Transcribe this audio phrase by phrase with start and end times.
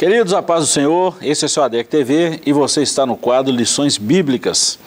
[0.00, 3.54] Queridos, a paz do Senhor, esse é seu ADEC TV e você está no quadro
[3.54, 4.78] Lições Bíblicas.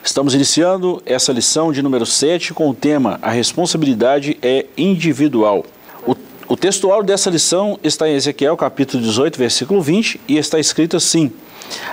[0.00, 5.66] Estamos iniciando essa lição de número 7 com o tema A responsabilidade é individual.
[6.06, 6.14] O,
[6.46, 11.32] o textual dessa lição está em Ezequiel capítulo 18, versículo 20 e está escrito assim: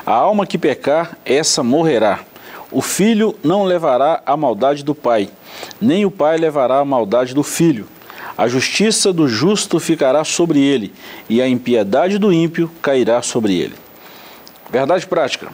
[0.05, 2.19] A alma que pecar, essa morrerá.
[2.71, 5.29] O filho não levará a maldade do pai,
[5.81, 7.87] nem o pai levará a maldade do filho
[8.37, 10.93] a justiça do justo ficará sobre ele,
[11.29, 13.75] e a impiedade do ímpio cairá sobre ele.
[14.71, 15.49] Verdade prática.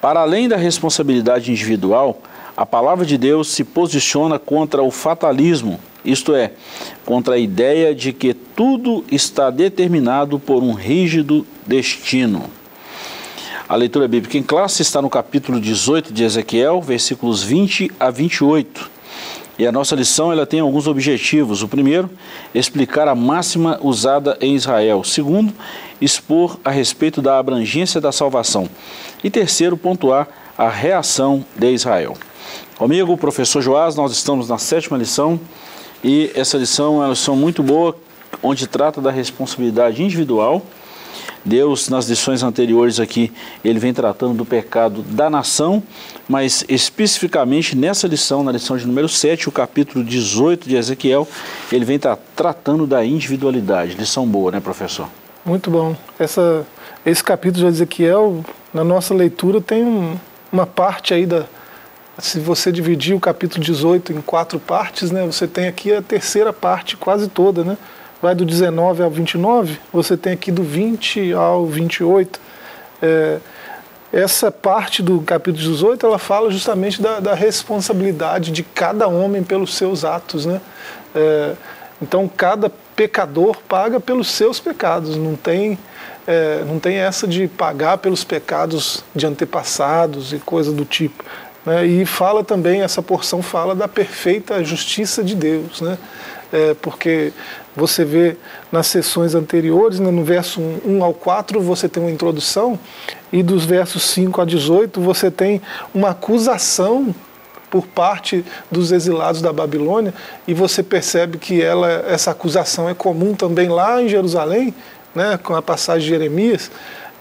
[0.00, 2.20] Para além da responsabilidade individual,
[2.56, 6.52] a palavra de Deus se posiciona contra o fatalismo, isto é,
[7.04, 12.50] contra a ideia de que tudo está determinado por um rígido destino.
[13.68, 18.90] A leitura bíblica em classe está no capítulo 18 de Ezequiel, versículos 20 a 28.
[19.60, 21.62] E a nossa lição ela tem alguns objetivos.
[21.62, 22.08] O primeiro,
[22.54, 25.00] explicar a máxima usada em Israel.
[25.00, 25.52] O segundo,
[26.00, 28.66] expor a respeito da abrangência da salvação.
[29.22, 32.16] E terceiro, pontuar a reação de Israel.
[32.78, 35.38] Comigo, professor Joás, nós estamos na sétima lição
[36.02, 37.94] e essa lição é uma lição muito boa,
[38.42, 40.64] onde trata da responsabilidade individual
[41.44, 43.32] Deus, nas lições anteriores aqui,
[43.64, 45.82] ele vem tratando do pecado da nação,
[46.28, 51.26] mas especificamente nessa lição, na lição de número 7, o capítulo 18 de Ezequiel,
[51.72, 53.94] ele vem tra tratando da individualidade.
[53.94, 55.08] Lição boa, né, professor?
[55.44, 55.96] Muito bom.
[56.18, 56.66] Essa,
[57.04, 60.16] esse capítulo de Ezequiel, na nossa leitura, tem um,
[60.52, 61.44] uma parte aí da.
[62.18, 66.52] Se você dividir o capítulo 18 em quatro partes, né, você tem aqui a terceira
[66.52, 67.78] parte quase toda, né?
[68.20, 72.40] Vai do 19 ao 29, você tem aqui do 20 ao 28.
[73.02, 73.38] É,
[74.12, 79.74] essa parte do capítulo 18 ela fala justamente da, da responsabilidade de cada homem pelos
[79.74, 80.60] seus atos, né?
[81.14, 81.54] É,
[82.02, 85.78] então cada pecador paga pelos seus pecados, não tem
[86.26, 91.24] é, não tem essa de pagar pelos pecados de antepassados e coisa do tipo.
[91.64, 91.86] Né?
[91.86, 95.98] E fala também essa porção fala da perfeita justiça de Deus, né?
[96.52, 97.32] É, porque
[97.76, 98.36] você vê
[98.70, 102.78] nas sessões anteriores, né, no verso 1 ao 4, você tem uma introdução,
[103.32, 105.62] e dos versos 5 a 18, você tem
[105.94, 107.14] uma acusação
[107.70, 110.12] por parte dos exilados da Babilônia,
[110.46, 114.74] e você percebe que ela, essa acusação é comum também lá em Jerusalém,
[115.14, 116.70] né, com a passagem de Jeremias,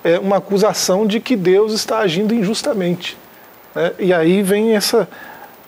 [0.03, 3.17] é uma acusação de que Deus está agindo injustamente.
[3.75, 3.91] Né?
[3.99, 5.07] E aí vem essa,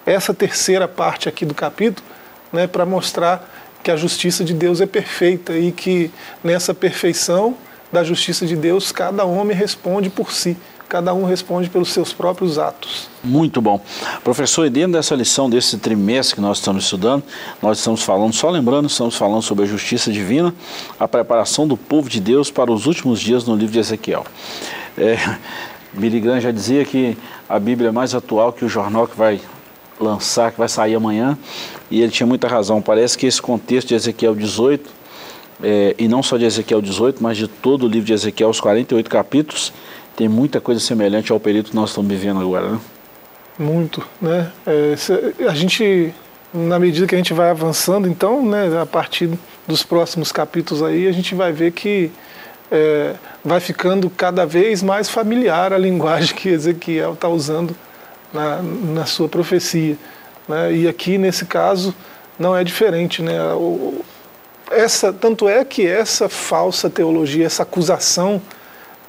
[0.06, 2.08] essa terceira parte aqui do capítulo,
[2.52, 3.51] né, para mostrar
[3.84, 6.12] que a justiça de Deus é perfeita e que
[6.44, 7.56] nessa perfeição
[7.92, 10.58] da justiça de Deus cada homem responde por si.
[10.88, 13.08] Cada um responde pelos seus próprios atos.
[13.24, 13.80] Muito bom.
[14.26, 17.24] Professor, e dentro dessa lição, desse trimestre que nós estamos estudando,
[17.62, 20.54] nós estamos falando, só lembrando, estamos falando sobre a justiça divina,
[21.00, 24.26] a preparação do povo de Deus para os últimos dias no livro de Ezequiel.
[24.98, 25.18] É,
[26.42, 27.18] já dizia que
[27.48, 29.40] a Bíblia é mais atual que o jornal que vai
[29.98, 31.38] lançar, que vai sair amanhã,
[31.92, 32.82] e ele tinha muita razão.
[32.82, 34.90] Parece que esse contexto de Ezequiel 18,
[35.62, 38.62] é, e não só de Ezequiel 18, mas de todo o livro de Ezequiel, os
[38.62, 39.74] 48 capítulos,
[40.16, 42.80] tem muita coisa semelhante ao período que nós estamos vivendo agora, né?
[43.60, 44.52] Muito, né?
[44.66, 44.96] É,
[45.48, 46.14] a gente,
[46.54, 49.30] na medida que a gente vai avançando, então, né, a partir
[49.68, 52.12] dos próximos capítulos aí, a gente vai ver que
[52.72, 57.76] é, vai ficando cada vez mais familiar a linguagem que Ezequiel está usando
[58.34, 59.98] na, na sua profecia.
[60.48, 60.74] Né?
[60.74, 61.94] E aqui, nesse caso,
[62.38, 63.22] não é diferente.
[63.22, 63.42] Né?
[63.54, 64.04] O,
[64.72, 68.42] essa, tanto é que essa falsa teologia, essa acusação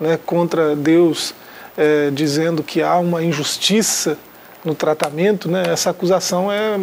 [0.01, 1.35] né, contra Deus,
[1.77, 4.19] é, dizendo que há uma injustiça
[4.65, 6.81] no tratamento, né, essa acusação é,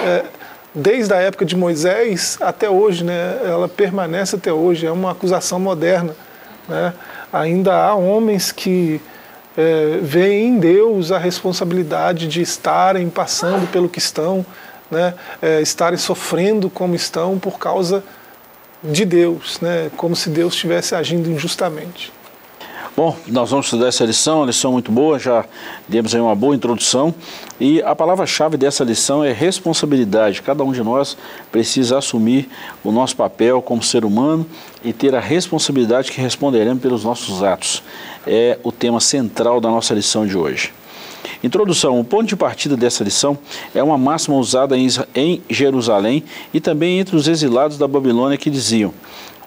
[0.00, 0.24] é,
[0.74, 5.60] desde a época de Moisés até hoje, né, ela permanece até hoje, é uma acusação
[5.60, 6.14] moderna.
[6.68, 6.92] Né?
[7.32, 9.00] Ainda há homens que
[9.56, 14.44] é, veem em Deus a responsabilidade de estarem passando pelo que estão,
[14.90, 18.02] né, é, estarem sofrendo como estão por causa
[18.82, 22.12] de Deus, né, como se Deus estivesse agindo injustamente.
[22.94, 25.46] Bom, nós vamos estudar essa lição, uma lição muito boa, já
[25.88, 27.14] demos aí uma boa introdução.
[27.58, 30.42] E a palavra-chave dessa lição é responsabilidade.
[30.42, 31.16] Cada um de nós
[31.50, 32.50] precisa assumir
[32.84, 34.46] o nosso papel como ser humano
[34.84, 37.82] e ter a responsabilidade que responderemos pelos nossos atos.
[38.26, 40.74] É o tema central da nossa lição de hoje.
[41.42, 43.38] Introdução: o ponto de partida dessa lição
[43.74, 48.92] é uma máxima usada em Jerusalém e também entre os exilados da Babilônia que diziam: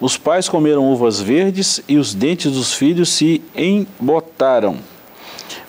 [0.00, 4.76] os pais comeram uvas verdes e os dentes dos filhos se embotaram.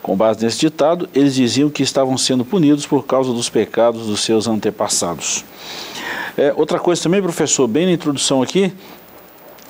[0.01, 4.21] Com base nesse ditado, eles diziam que estavam sendo punidos por causa dos pecados dos
[4.21, 5.45] seus antepassados.
[6.37, 8.73] É, outra coisa também, professor, bem na introdução aqui,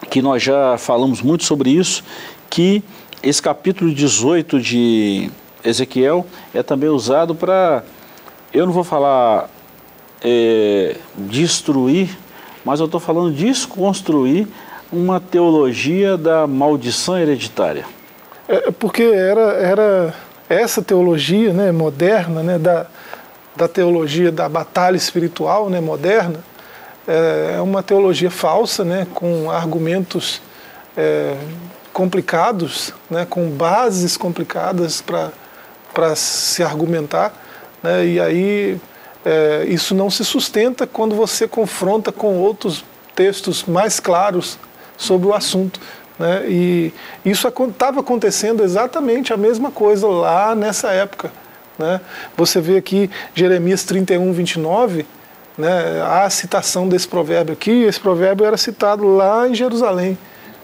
[0.09, 2.03] que nós já falamos muito sobre isso,
[2.50, 2.83] que
[3.21, 5.30] esse capítulo 18 de
[5.63, 7.83] Ezequiel é também usado para,
[8.53, 9.50] eu não vou falar
[10.24, 12.10] é, destruir,
[12.67, 14.45] mas eu estou falando desconstruir
[14.91, 17.85] uma teologia da maldição hereditária.
[18.45, 20.13] É, é porque era, era
[20.49, 22.85] essa teologia né, moderna, né, da,
[23.55, 26.41] da teologia da batalha espiritual né, moderna,
[27.07, 30.41] é, é uma teologia falsa, né, com argumentos
[30.97, 31.37] é,
[31.93, 37.33] complicados, né, com bases complicadas para se argumentar.
[37.81, 38.77] Né, e aí
[39.29, 44.57] é, isso não se sustenta quando você confronta com outros textos mais claros
[44.95, 45.81] sobre o assunto.
[46.18, 46.45] Né?
[46.47, 46.94] E
[47.25, 51.29] isso estava acontecendo exatamente a mesma coisa lá nessa época.
[51.77, 52.00] Né?
[52.38, 55.06] Você vê aqui Jeremias 31, 29,
[55.57, 56.01] né?
[56.06, 60.18] a citação desse provérbio aqui, esse provérbio era citado lá em Jerusalém.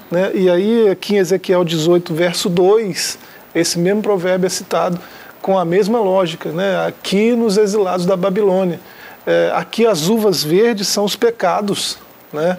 [0.10, 0.32] Né?
[0.34, 3.20] E aí, aqui em Ezequiel 18, verso 2,
[3.54, 4.98] esse mesmo provérbio é citado
[5.44, 6.88] com a mesma lógica, né?
[6.88, 8.80] aqui nos exilados da Babilônia.
[9.28, 11.98] É, aqui as uvas verdes são os pecados,
[12.32, 12.58] né?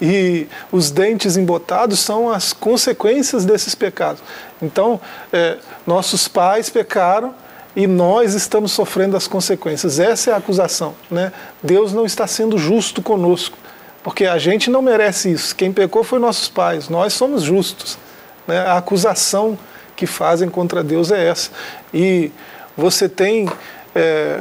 [0.00, 4.22] E os dentes embotados são as consequências desses pecados.
[4.60, 5.00] Então,
[5.32, 7.34] é, nossos pais pecaram
[7.76, 10.00] e nós estamos sofrendo as consequências.
[10.00, 10.94] Essa é a acusação.
[11.10, 11.32] Né?
[11.62, 13.56] Deus não está sendo justo conosco,
[14.02, 15.54] porque a gente não merece isso.
[15.54, 17.98] Quem pecou foi nossos pais, nós somos justos.
[18.46, 18.58] Né?
[18.58, 19.58] A acusação
[19.96, 21.50] que fazem contra Deus é essa.
[21.92, 22.30] E
[22.76, 23.48] você tem.
[23.94, 24.40] É,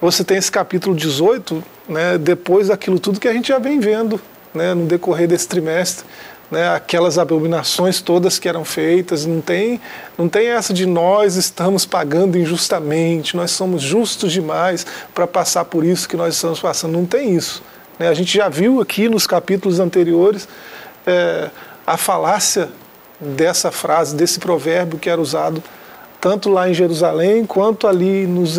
[0.00, 4.20] você tem esse capítulo 18, né, depois daquilo tudo que a gente já vem vendo
[4.54, 6.06] né, no decorrer desse trimestre,
[6.50, 9.80] né, aquelas abominações todas que eram feitas, não tem,
[10.16, 15.84] não tem essa de nós estamos pagando injustamente, nós somos justos demais para passar por
[15.84, 17.60] isso que nós estamos passando, não tem isso.
[17.98, 18.08] Né?
[18.08, 20.48] A gente já viu aqui nos capítulos anteriores
[21.06, 21.50] é,
[21.86, 22.68] a falácia
[23.20, 25.62] dessa frase, desse provérbio que era usado
[26.20, 28.58] tanto lá em Jerusalém quanto ali nos,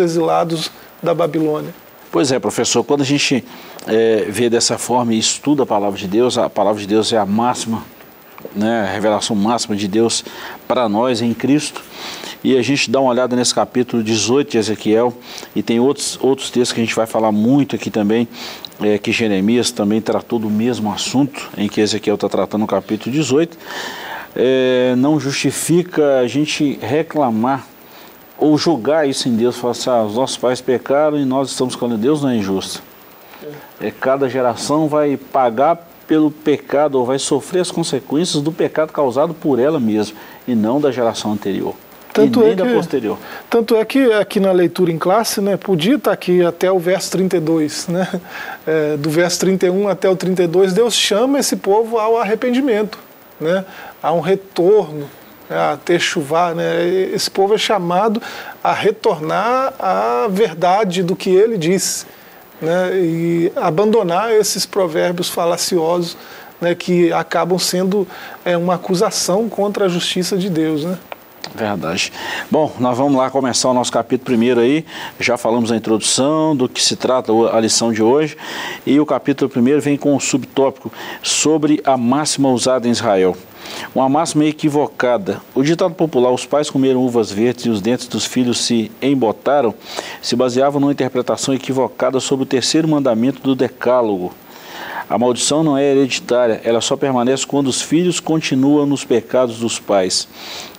[0.00, 0.70] exilados
[1.02, 1.74] da Babilônia.
[2.10, 3.44] Pois é, professor, quando a gente
[3.86, 7.16] é, vê dessa forma e estuda a palavra de Deus, a palavra de Deus é
[7.16, 7.82] a máxima,
[8.54, 10.24] né, a revelação máxima de Deus
[10.68, 11.82] para nós em Cristo.
[12.44, 15.14] E a gente dá uma olhada nesse capítulo 18 de Ezequiel,
[15.54, 18.28] e tem outros, outros textos que a gente vai falar muito aqui também,
[18.84, 23.14] é, que Jeremias também tratou do mesmo assunto em que Ezequiel está tratando no capítulo
[23.14, 23.56] 18
[24.34, 27.66] é, não justifica a gente reclamar
[28.38, 31.76] ou julgar isso em Deus, falar assim, ah, os nossos pais pecaram e nós estamos
[31.76, 32.82] com Deus não é injusto.
[33.80, 39.32] É, cada geração vai pagar pelo pecado ou vai sofrer as consequências do pecado causado
[39.32, 41.74] por ela mesma e não da geração anterior.
[42.12, 43.18] Tanto e nem é que, da posterior.
[43.48, 47.10] Tanto é que aqui na leitura em classe, né, podia estar aqui até o verso
[47.12, 48.08] 32, né,
[48.66, 52.98] é, do verso 31 até o 32, Deus chama esse povo ao arrependimento
[53.42, 53.64] né,
[54.02, 55.08] a um retorno,
[55.48, 56.54] né, a ter chuvar.
[56.54, 58.22] Né, esse povo é chamado
[58.62, 62.06] a retornar à verdade do que ele disse
[62.60, 66.16] né, e abandonar esses provérbios falaciosos
[66.60, 68.06] né, que acabam sendo
[68.44, 70.84] é, uma acusação contra a justiça de Deus.
[70.84, 70.96] Né?
[71.54, 72.12] Verdade.
[72.50, 74.84] Bom, nós vamos lá começar o nosso capítulo primeiro aí.
[75.20, 78.36] Já falamos a introdução, do que se trata a lição de hoje.
[78.86, 80.90] E o capítulo primeiro vem com um subtópico
[81.22, 83.36] sobre a máxima usada em Israel.
[83.94, 85.40] Uma máxima equivocada.
[85.54, 89.74] O ditado popular, os pais comeram uvas verdes e os dentes dos filhos se embotaram,
[90.20, 94.32] se baseava numa interpretação equivocada sobre o terceiro mandamento do Decálogo.
[95.08, 99.78] A maldição não é hereditária, ela só permanece quando os filhos continuam nos pecados dos
[99.78, 100.26] pais.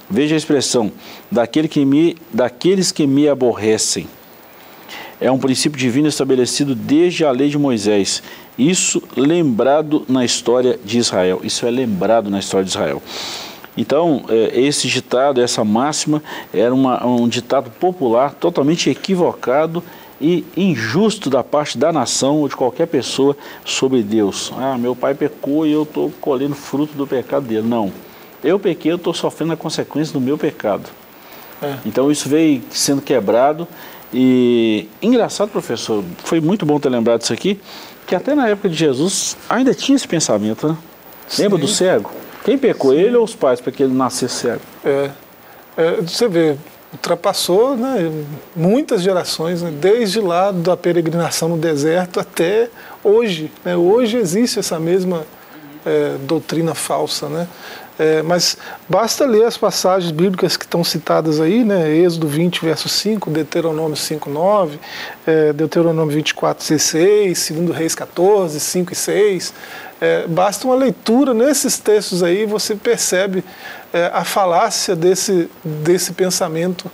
[0.10, 0.91] Veja a expressão,
[1.31, 4.07] daquele que me, daqueles que me aborrecem.
[5.19, 8.22] É um princípio divino estabelecido desde a lei de Moisés.
[8.57, 11.39] Isso lembrado na história de Israel.
[11.43, 13.01] Isso é lembrado na história de Israel.
[13.75, 16.22] Então, é, esse ditado, essa máxima,
[16.53, 19.81] era uma, um ditado popular totalmente equivocado
[20.22, 24.51] e injusto da parte da nação ou de qualquer pessoa sobre Deus.
[24.57, 27.67] Ah, meu pai pecou e eu estou colhendo fruto do pecado dele.
[27.67, 27.91] Não.
[28.43, 30.89] Eu pequei, eu estou sofrendo a consequência do meu pecado.
[31.62, 31.75] É.
[31.85, 33.67] Então isso veio sendo quebrado.
[34.13, 37.59] E engraçado, professor, foi muito bom ter lembrado disso aqui,
[38.05, 40.77] que até na época de Jesus ainda tinha esse pensamento, né?
[41.39, 42.12] Lembra do cego?
[42.43, 43.00] Quem pecou, Sim.
[43.00, 44.62] ele ou os pais, para que ele nascesse cego?
[44.85, 45.09] É.
[45.77, 46.57] é você vê,
[46.91, 48.12] ultrapassou né,
[48.55, 52.69] muitas gerações, né, desde lá da peregrinação no deserto até
[53.03, 53.51] hoje.
[53.65, 55.25] Né, hoje existe essa mesma
[55.85, 57.47] é, doutrina falsa, né?
[58.00, 58.57] É, mas
[58.89, 61.89] basta ler as passagens bíblicas que estão citadas aí, né?
[61.95, 64.79] Êxodo 20, verso 5, Deuteronômio 5, 9,
[65.27, 69.53] é, Deuteronômio 24, 16, 2 Reis 14, 5 e 6.
[70.01, 73.43] É, basta uma leitura nesses textos aí, você percebe
[73.93, 76.91] é, a falácia desse, desse pensamento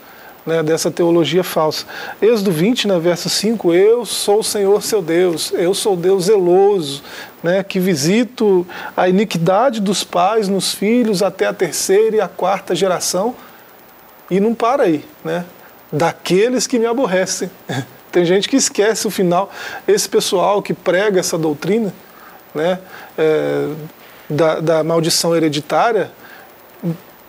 [0.49, 1.85] né, dessa teologia falsa.
[2.19, 7.03] Êxodo 20, né, verso 5, eu sou o Senhor seu Deus, eu sou Deus zeloso,
[7.43, 8.65] né, que visito
[8.97, 13.35] a iniquidade dos pais nos filhos até a terceira e a quarta geração,
[14.29, 15.45] e não para aí, né,
[15.91, 17.49] daqueles que me aborrecem.
[18.11, 19.51] Tem gente que esquece o final.
[19.87, 21.93] Esse pessoal que prega essa doutrina
[22.55, 22.79] né,
[23.15, 23.69] é,
[24.27, 26.09] da, da maldição hereditária,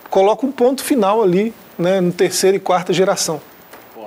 [0.09, 3.41] coloca um ponto final ali né, no terceira e quarta geração.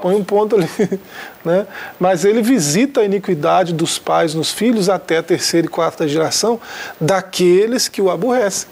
[0.00, 0.68] Põe um ponto ali.
[1.44, 1.66] Né?
[2.00, 6.58] Mas ele visita a iniquidade dos pais nos filhos até a terceira e quarta geração
[6.98, 8.66] daqueles que o aborrecem.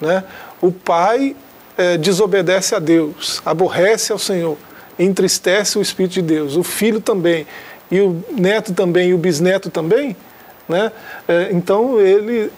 [0.00, 0.24] Né?
[0.60, 1.36] O pai
[1.78, 4.58] é, desobedece a Deus, aborrece ao Senhor,
[4.98, 6.56] entristece o Espírito de Deus.
[6.56, 7.46] O filho também,
[7.92, 10.16] e o neto também, e o bisneto também.
[10.68, 10.90] Né?
[11.28, 12.50] É, então ele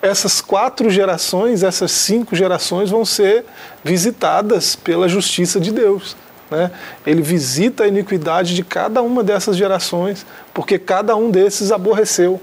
[0.00, 3.44] essas quatro gerações, essas cinco gerações vão ser
[3.82, 6.16] visitadas pela justiça de Deus.
[6.50, 6.70] Né?
[7.06, 10.24] Ele visita a iniquidade de cada uma dessas gerações,
[10.54, 12.40] porque cada um desses aborreceu,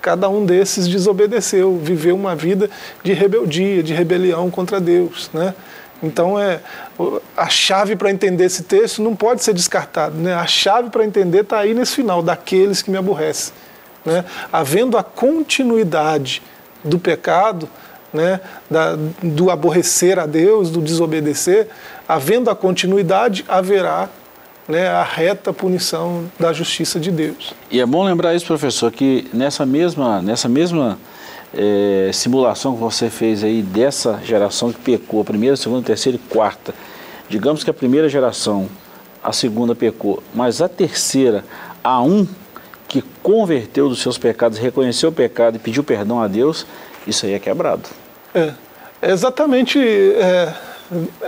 [0.00, 2.70] cada um desses desobedeceu, viveu uma vida
[3.02, 5.30] de rebeldia, de rebelião contra Deus.
[5.34, 5.54] Né?
[6.02, 6.60] Então, é,
[7.36, 10.14] a chave para entender esse texto não pode ser descartada.
[10.16, 10.34] Né?
[10.34, 13.52] A chave para entender está aí nesse final, daqueles que me aborrecem.
[14.04, 14.24] Né?
[14.52, 16.42] Havendo a continuidade
[16.86, 17.68] do pecado,
[18.12, 18.40] né,
[18.70, 21.68] da, do aborrecer a Deus, do desobedecer,
[22.08, 24.08] havendo a continuidade, haverá
[24.68, 27.52] né, a reta punição da justiça de Deus.
[27.70, 30.98] E é bom lembrar isso, professor, que nessa mesma, nessa mesma
[31.54, 36.74] é, simulação que você fez aí dessa geração que pecou, primeira, segunda, terceira e quarta,
[37.28, 38.68] digamos que a primeira geração,
[39.22, 41.44] a segunda pecou, mas a terceira,
[41.82, 42.26] a um
[42.88, 46.66] que converteu dos seus pecados, reconheceu o pecado e pediu perdão a Deus,
[47.06, 47.82] isso aí é quebrado.
[48.34, 48.52] É,
[49.02, 50.54] é exatamente é,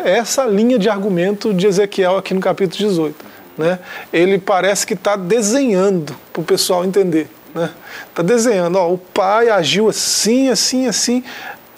[0.04, 3.24] essa linha de argumento de Ezequiel aqui no capítulo 18.
[3.56, 3.78] Né?
[4.12, 7.28] Ele parece que está desenhando para o pessoal entender.
[7.48, 7.70] Está né?
[8.14, 11.24] Tá desenhando, ó, o pai agiu assim, assim, assim,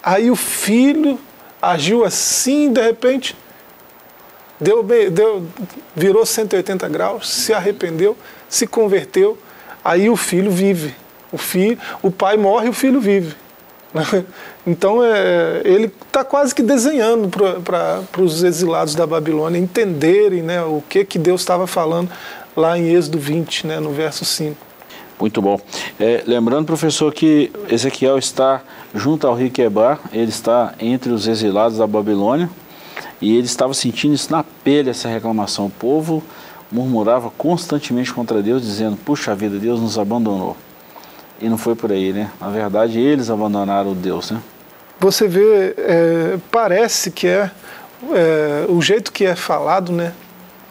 [0.03, 1.19] aí o filho
[1.61, 3.35] agiu assim, de repente
[4.59, 5.47] deu, deu,
[5.95, 8.15] virou 180 graus, se arrependeu,
[8.47, 9.37] se converteu,
[9.83, 10.93] aí o filho vive.
[11.31, 13.35] O, filho, o pai morre e o filho vive.
[14.65, 17.27] Então é, ele está quase que desenhando
[17.63, 22.11] para os exilados da Babilônia entenderem né, o que, que Deus estava falando
[22.55, 24.55] lá em Êxodo 20, né, no verso 5.
[25.19, 25.59] Muito bom.
[25.99, 28.61] É, lembrando, professor, que Ezequiel está
[28.93, 32.49] junto ao rio Quebar, ele está entre os exilados da Babilônia
[33.21, 35.67] e ele estava sentindo isso na pele, essa reclamação.
[35.67, 36.23] O povo
[36.71, 40.55] murmurava constantemente contra Deus, dizendo: Puxa vida, Deus nos abandonou.
[41.41, 42.31] E não foi por aí, né?
[42.39, 44.41] Na verdade, eles abandonaram Deus, né?
[44.99, 47.49] Você vê, é, parece que é,
[48.13, 50.13] é, o jeito que é falado, né?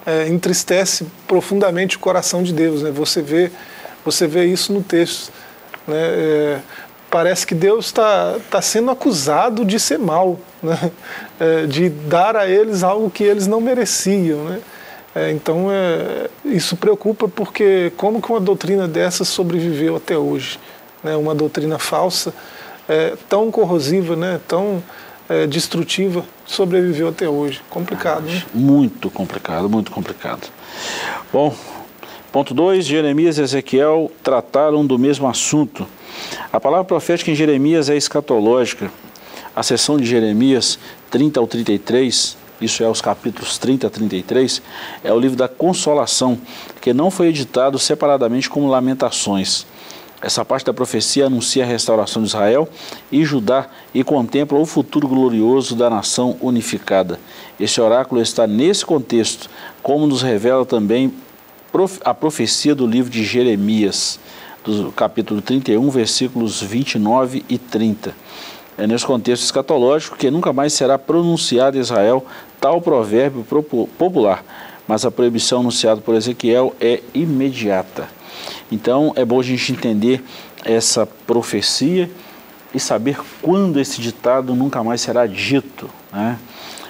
[0.06, 2.90] É, entristece profundamente o coração de Deus, né?
[2.92, 3.50] Você vê,
[4.04, 5.32] você vê isso no texto,
[5.86, 5.98] né?
[5.98, 6.58] É,
[7.10, 10.90] parece que Deus está tá sendo acusado de ser mal, né?
[11.40, 14.60] É, de dar a eles algo que eles não mereciam, né?
[15.14, 20.58] É, então é, isso preocupa porque como que uma doutrina dessa sobreviveu até hoje?
[21.02, 21.16] Né?
[21.16, 22.32] Uma doutrina falsa,
[22.88, 24.40] é, tão corrosiva, né?
[24.46, 24.82] tão
[25.28, 27.60] é, destrutiva, sobreviveu até hoje.
[27.68, 28.42] Complicado, né?
[28.54, 30.48] Muito complicado, muito complicado.
[31.32, 31.54] Bom,
[32.30, 35.86] ponto 2, Jeremias e Ezequiel trataram do mesmo assunto.
[36.52, 38.90] A palavra profética em Jeremias é escatológica.
[39.54, 40.78] A sessão de Jeremias
[41.10, 44.62] 30 ao 33 isso é os capítulos 30 a 33,
[45.02, 46.38] é o livro da Consolação,
[46.80, 49.66] que não foi editado separadamente como Lamentações.
[50.22, 52.68] Essa parte da profecia anuncia a restauração de Israel
[53.10, 57.18] e Judá e contempla o futuro glorioso da nação unificada.
[57.58, 59.48] Esse oráculo está nesse contexto,
[59.82, 61.12] como nos revela também
[62.04, 64.20] a profecia do livro de Jeremias,
[64.62, 68.14] do capítulo 31, versículos 29 e 30.
[68.76, 72.24] É nesse contexto escatológico que nunca mais será pronunciado Israel
[72.60, 73.44] tal provérbio
[73.96, 74.44] popular,
[74.86, 78.08] mas a proibição anunciada por Ezequiel é imediata.
[78.70, 80.22] Então é bom a gente entender
[80.64, 82.10] essa profecia
[82.74, 85.88] e saber quando esse ditado nunca mais será dito.
[86.12, 86.38] Né?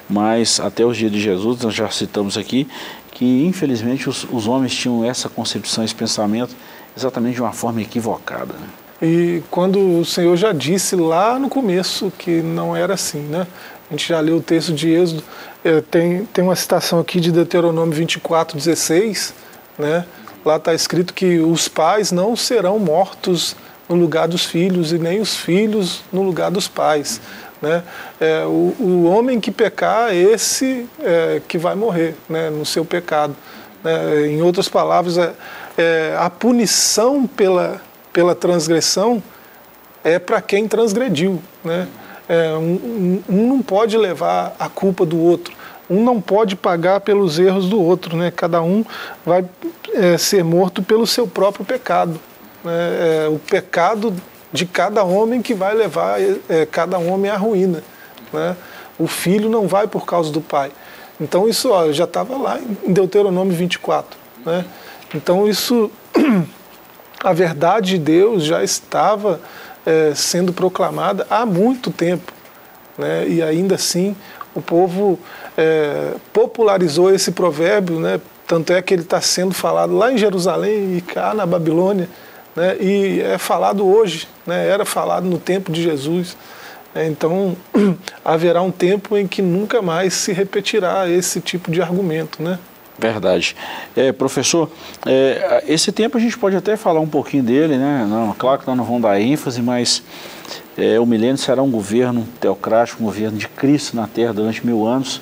[0.08, 2.66] Mas até os dias de Jesus, nós já citamos aqui,
[3.12, 6.54] que infelizmente os, os homens tinham essa concepção, esse pensamento
[6.96, 8.54] exatamente de uma forma equivocada.
[8.54, 8.68] Né?
[9.02, 13.46] E quando o Senhor já disse lá no começo que não era assim, né?
[13.90, 15.24] A gente já leu o texto de Êxodo,
[15.64, 19.34] é, tem, tem uma citação aqui de Deuteronômio 24, 16,
[19.76, 20.04] né?
[20.44, 23.56] Lá está escrito que os pais não serão mortos
[23.88, 27.20] no lugar dos filhos e nem os filhos no lugar dos pais.
[27.60, 27.82] Né?
[28.20, 33.36] É, o, o, homem que pecar, esse é, que vai morrer né, no seu pecado.
[33.82, 34.28] Né?
[34.28, 35.32] Em outras palavras, é,
[35.76, 37.82] é, a punição pela,
[38.12, 39.22] pela transgressão
[40.02, 41.42] é para quem transgrediu.
[41.62, 41.86] Né?
[42.32, 45.52] É, um, um, não pode levar a culpa do outro,
[45.90, 48.16] um não pode pagar pelos erros do outro.
[48.16, 48.30] Né?
[48.30, 48.84] Cada um
[49.26, 49.44] vai
[49.92, 52.20] é, ser morto pelo seu próprio pecado.
[52.62, 53.26] Né?
[53.28, 54.14] o pecado
[54.52, 57.82] de cada homem que vai levar é, cada homem à ruína.
[58.32, 58.56] Né?
[58.96, 60.70] O filho não vai por causa do pai.
[61.20, 64.16] Então isso ó, já estava lá em Deuteronômio 24.
[64.46, 64.64] Né?
[65.12, 65.90] Então isso,
[67.18, 69.40] a verdade de Deus já estava
[69.84, 72.32] é, sendo proclamada há muito tempo.
[72.98, 73.28] Né?
[73.28, 74.16] E ainda assim
[74.54, 75.18] o povo
[75.56, 78.20] é, popularizou esse provérbio, né?
[78.46, 82.08] tanto é que ele está sendo falado lá em Jerusalém e cá na Babilônia
[82.54, 86.36] né, e é falado hoje, né, era falado no tempo de Jesus.
[86.94, 87.56] É, então,
[88.24, 92.42] haverá um tempo em que nunca mais se repetirá esse tipo de argumento.
[92.42, 92.58] Né?
[93.00, 93.56] Verdade.
[93.96, 94.68] É, professor,
[95.06, 98.06] é, esse tempo a gente pode até falar um pouquinho dele, né?
[98.08, 100.02] Não, claro que nós não vamos dar ênfase, mas
[100.76, 104.86] é, o milênio será um governo teocrático, um governo de Cristo na Terra durante mil
[104.86, 105.20] anos.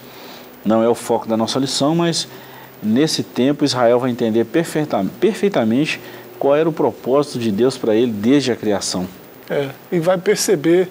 [0.64, 2.26] Não é o foco da nossa lição, mas
[2.82, 6.00] nesse tempo Israel vai entender perfeitamente,
[6.38, 9.06] qual era o propósito de Deus para ele desde a criação.
[9.48, 10.88] É, e vai perceber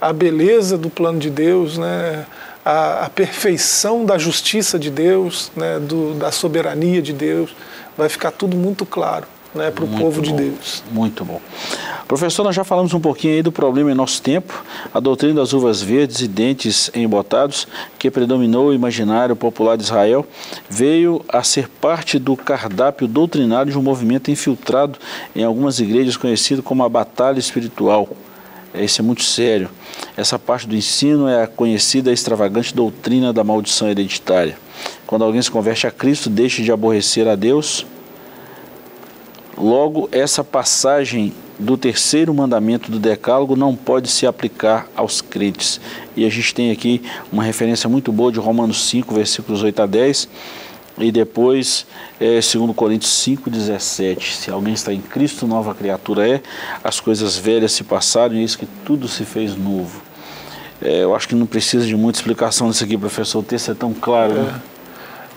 [0.00, 2.24] a beleza do plano de Deus, né?
[2.70, 5.80] A, a perfeição da justiça de Deus, né?
[5.80, 7.50] Do, da soberania de Deus,
[7.96, 9.72] vai ficar tudo muito claro né?
[9.72, 10.82] para o povo bom, de Deus.
[10.92, 11.40] Muito bom.
[12.06, 15.52] Professor, nós já falamos um pouquinho aí do problema em nosso tempo, a doutrina das
[15.52, 17.66] uvas verdes e dentes embotados,
[17.98, 20.24] que predominou o imaginário popular de Israel,
[20.68, 24.98] veio a ser parte do cardápio doutrinário de um movimento infiltrado
[25.34, 28.08] em algumas igrejas conhecido como a batalha espiritual.
[28.74, 29.68] Isso é muito sério.
[30.16, 34.56] Essa parte do ensino é a conhecida e extravagante doutrina da maldição hereditária.
[35.06, 37.84] Quando alguém se converte a Cristo, deixa de aborrecer a Deus.
[39.58, 45.80] Logo, essa passagem do terceiro mandamento do Decálogo não pode se aplicar aos crentes.
[46.16, 49.86] E a gente tem aqui uma referência muito boa de Romanos 5, versículos 8 a
[49.86, 50.28] 10,
[50.98, 51.86] e depois,
[52.20, 54.36] é, 2 Coríntios 5, 17.
[54.36, 56.40] Se alguém está em Cristo, nova criatura é,
[56.82, 60.02] as coisas velhas se passaram e eis que tudo se fez novo.
[60.82, 63.40] É, eu acho que não precisa de muita explicação disso aqui, professor.
[63.40, 64.34] O texto é tão claro.
[64.34, 64.60] Né?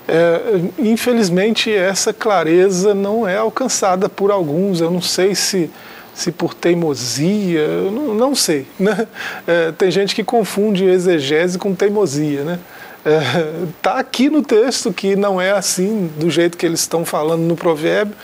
[0.07, 0.41] É,
[0.79, 4.81] infelizmente, essa clareza não é alcançada por alguns.
[4.81, 5.69] Eu não sei se
[6.13, 8.67] se por teimosia, não, não sei.
[8.79, 9.07] Né?
[9.47, 12.43] É, tem gente que confunde exegese com teimosia.
[12.43, 12.59] Né?
[13.05, 17.41] É, tá aqui no texto que não é assim, do jeito que eles estão falando
[17.41, 18.15] no provérbio,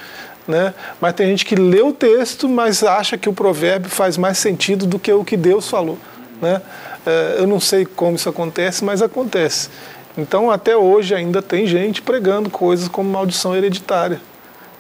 [0.48, 0.74] né?
[1.02, 4.86] mas tem gente que lê o texto, mas acha que o provérbio faz mais sentido
[4.86, 5.98] do que o que Deus falou.
[6.42, 6.62] Né?
[7.06, 9.70] É, eu não sei como isso acontece, mas acontece.
[10.18, 14.20] Então, até hoje ainda tem gente pregando coisas como maldição hereditária.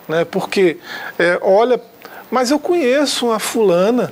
[0.08, 0.26] Né?
[0.26, 0.78] Porque
[1.18, 1.80] é, olha
[2.32, 4.12] mas eu conheço uma fulana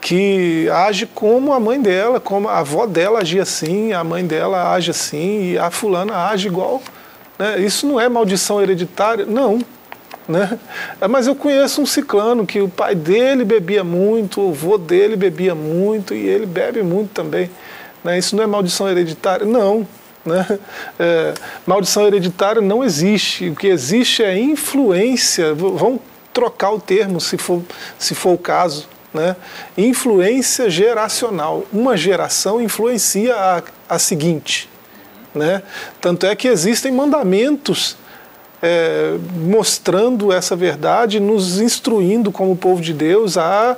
[0.00, 4.72] que age como a mãe dela, como a avó dela agia assim, a mãe dela
[4.72, 6.82] age assim, e a fulana age igual.
[7.38, 7.60] Né?
[7.60, 9.26] Isso não é maldição hereditária?
[9.26, 9.60] Não.
[10.26, 10.58] Né?
[11.08, 15.54] Mas eu conheço um ciclano que o pai dele bebia muito, o avô dele bebia
[15.54, 17.50] muito e ele bebe muito também.
[18.02, 18.18] Né?
[18.18, 19.44] Isso não é maldição hereditária?
[19.44, 19.86] Não.
[20.24, 20.46] Né?
[20.98, 21.34] É,
[21.66, 23.48] maldição hereditária não existe.
[23.48, 25.54] O que existe é influência.
[25.54, 26.00] Vamos
[26.32, 27.62] trocar o termo, se for,
[27.98, 28.88] se for o caso.
[29.12, 29.34] Né?
[29.76, 31.64] Influência geracional.
[31.72, 34.68] Uma geração influencia a, a seguinte.
[35.34, 35.62] Né?
[36.00, 37.96] Tanto é que existem mandamentos
[38.62, 43.76] é, mostrando essa verdade, nos instruindo como povo de Deus a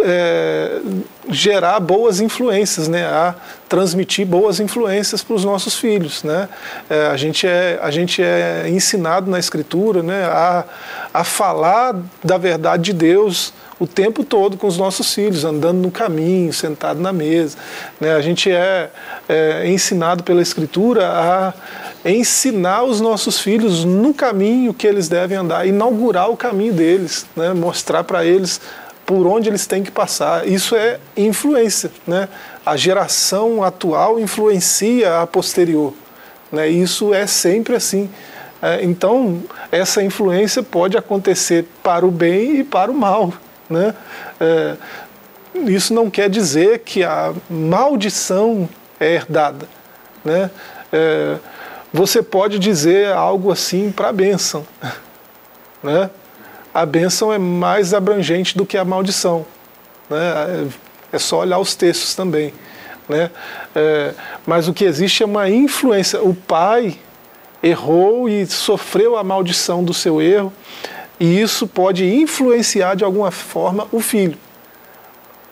[0.00, 0.80] é,
[1.28, 3.04] gerar boas influências, né?
[3.04, 3.34] a
[3.68, 6.22] transmitir boas influências para os nossos filhos.
[6.22, 6.48] Né?
[6.88, 10.24] É, a, gente é, a gente é ensinado na Escritura né?
[10.24, 10.64] a,
[11.12, 15.90] a falar da verdade de Deus o tempo todo com os nossos filhos, andando no
[15.90, 17.58] caminho, sentado na mesa.
[18.00, 18.12] Né?
[18.14, 18.88] A gente é,
[19.28, 21.52] é ensinado pela Escritura a
[22.08, 27.52] ensinar os nossos filhos no caminho que eles devem andar, inaugurar o caminho deles, né?
[27.52, 28.60] mostrar para eles
[29.04, 30.46] por onde eles têm que passar.
[30.46, 31.90] Isso é influência.
[32.06, 32.28] Né?
[32.64, 35.92] A geração atual influencia a posterior.
[36.52, 36.68] Né?
[36.68, 38.08] Isso é sempre assim.
[38.62, 39.42] É, então,
[39.72, 43.32] essa influência pode acontecer para o bem e para o mal.
[43.72, 43.94] Né?
[44.38, 44.76] É,
[45.66, 48.68] isso não quer dizer que a maldição
[49.00, 49.66] é herdada.
[50.24, 50.50] Né?
[50.92, 51.36] É,
[51.92, 54.66] você pode dizer algo assim para a bênção.
[55.82, 56.08] Né?
[56.72, 59.44] A bênção é mais abrangente do que a maldição.
[60.08, 60.68] Né?
[61.12, 62.54] É só olhar os textos também.
[63.08, 63.28] Né?
[63.74, 64.14] É,
[64.46, 66.22] mas o que existe é uma influência.
[66.22, 66.96] O pai
[67.62, 70.52] errou e sofreu a maldição do seu erro,
[71.22, 74.36] e isso pode influenciar de alguma forma o filho.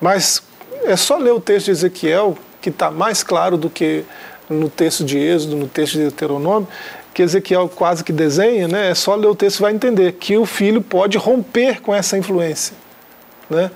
[0.00, 0.42] Mas
[0.82, 4.04] é só ler o texto de Ezequiel, que está mais claro do que
[4.48, 6.66] no texto de Êxodo, no texto de Deuteronômio,
[7.14, 8.90] que Ezequiel quase que desenha, né?
[8.90, 12.18] é só ler o texto e vai entender que o filho pode romper com essa
[12.18, 12.74] influência.
[13.48, 13.70] Né?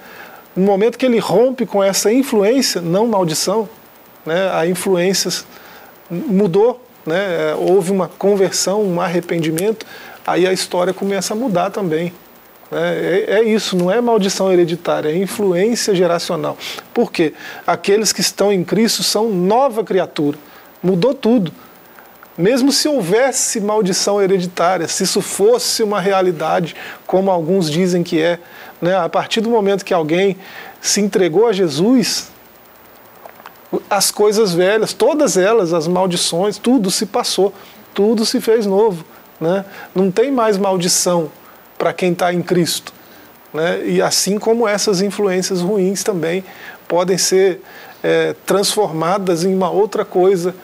[0.56, 3.68] No momento que ele rompe com essa influência, não maldição,
[4.26, 4.50] né?
[4.52, 5.30] a influência
[6.10, 7.50] mudou, né?
[7.50, 9.86] É, houve uma conversão, um arrependimento,
[10.26, 12.12] aí a história começa a mudar também.
[12.70, 12.98] Né?
[12.98, 16.56] É, é, isso, não é maldição hereditária, é influência geracional.
[16.92, 17.32] Por quê?
[17.66, 20.38] Aqueles que estão em Cristo são nova criatura,
[20.82, 21.52] mudou tudo.
[22.36, 26.74] Mesmo se houvesse maldição hereditária, se isso fosse uma realidade,
[27.06, 28.40] como alguns dizem que é,
[28.82, 28.96] né?
[28.96, 30.36] a partir do momento que alguém
[30.80, 32.32] se entregou a Jesus,
[33.88, 37.54] as coisas velhas, todas elas, as maldições, tudo se passou,
[37.94, 39.04] tudo se fez novo.
[39.40, 39.64] Né?
[39.94, 41.30] Não tem mais maldição
[41.78, 42.92] para quem está em Cristo.
[43.52, 43.86] Né?
[43.86, 46.44] E assim como essas influências ruins também
[46.88, 47.60] podem ser
[48.02, 50.54] é, transformadas em uma outra coisa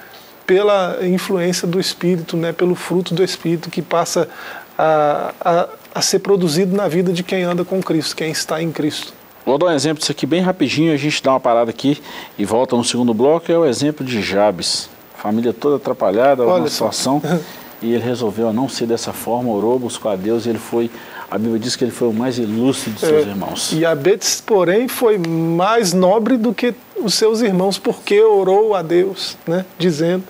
[0.47, 2.53] pela influência do Espírito, né?
[2.53, 4.29] pelo fruto do Espírito que passa
[4.77, 8.73] a, a, a ser produzido na vida de quem anda com Cristo, quem está em
[8.73, 9.13] Cristo.
[9.45, 12.01] Vou dar um exemplo disso aqui bem rapidinho, a gente dá uma parada aqui
[12.39, 14.89] e volta no segundo bloco, é o exemplo de Jabes.
[15.17, 17.21] Família toda atrapalhada, uma situação,
[17.83, 20.91] e ele resolveu não ser dessa forma, orou, buscou a Deus e ele foi,
[21.31, 23.73] a Bíblia diz que ele foi o mais ilustre de seus é, irmãos.
[23.73, 29.37] E Abetes, porém, foi mais nobre do que os seus irmãos, porque orou a Deus,
[29.47, 30.25] né, dizendo...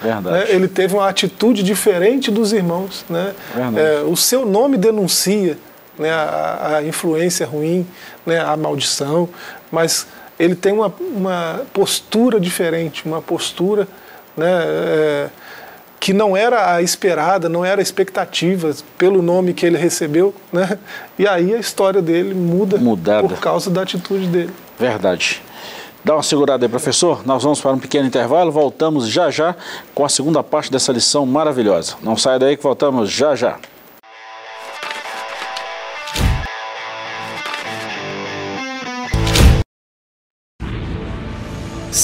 [0.00, 0.30] Verdade.
[0.30, 3.04] Né, ele teve uma atitude diferente dos irmãos.
[3.10, 3.34] Né?
[3.76, 5.58] É, o seu nome denuncia
[5.98, 7.86] né, a, a influência ruim,
[8.24, 9.28] né, a maldição,
[9.70, 10.06] mas
[10.38, 13.88] ele tem uma, uma postura diferente, uma postura
[14.36, 15.28] né, é,
[15.98, 20.78] que não era a esperada, não era a expectativa pelo nome que ele recebeu, né?
[21.18, 23.26] E aí a história dele muda Mudada.
[23.26, 24.52] por causa da atitude dele.
[24.78, 25.42] Verdade.
[26.04, 27.26] Dá uma segurada aí, professor.
[27.26, 29.56] Nós vamos para um pequeno intervalo, voltamos já já
[29.92, 31.96] com a segunda parte dessa lição maravilhosa.
[32.00, 33.56] Não saia daí que voltamos já já.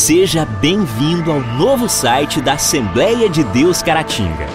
[0.04, 4.48] Seja bem-vindo ao novo site da Assembleia de Deus Caratinga.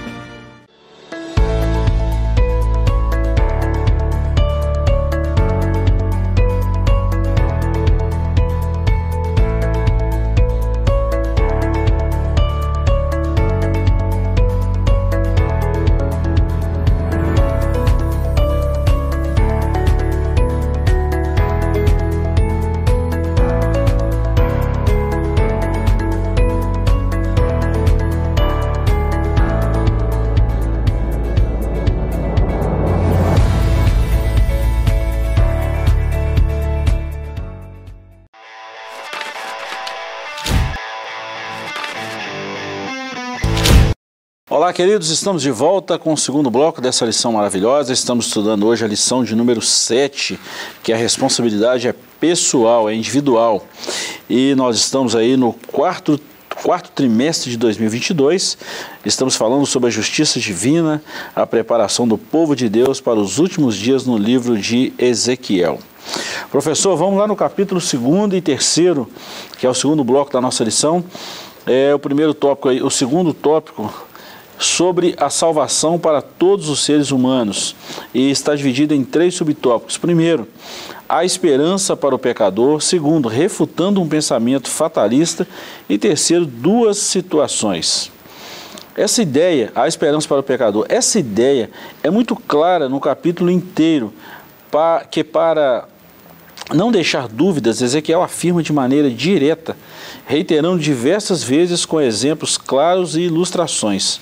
[44.83, 47.93] Queridos, estamos de volta com o segundo bloco dessa lição maravilhosa.
[47.93, 50.39] Estamos estudando hoje a lição de número 7,
[50.81, 53.63] que a responsabilidade é pessoal, é individual.
[54.27, 56.19] E nós estamos aí no quarto
[56.63, 58.57] quarto trimestre de 2022.
[59.05, 61.03] Estamos falando sobre a justiça divina,
[61.35, 65.77] a preparação do povo de Deus para os últimos dias no livro de Ezequiel.
[66.49, 68.79] Professor, vamos lá no capítulo 2 e 3,
[69.59, 71.03] que é o segundo bloco da nossa lição.
[71.67, 74.09] É o primeiro tópico aí, o segundo tópico
[74.61, 77.75] sobre a salvação para todos os seres humanos
[78.13, 79.97] e está dividido em três subtópicos.
[79.97, 80.47] Primeiro,
[81.09, 82.81] a esperança para o pecador.
[82.81, 85.47] Segundo, refutando um pensamento fatalista.
[85.89, 88.11] E terceiro, duas situações.
[88.95, 91.71] Essa ideia, a esperança para o pecador, essa ideia
[92.03, 94.13] é muito clara no capítulo inteiro,
[95.09, 95.87] que para
[96.73, 99.75] não deixar dúvidas, Ezequiel afirma de maneira direta,
[100.25, 104.21] reiterando diversas vezes com exemplos claros e ilustrações.